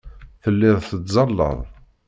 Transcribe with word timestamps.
Telliḍ 0.43 0.77
tettẓallaḍ. 0.89 1.59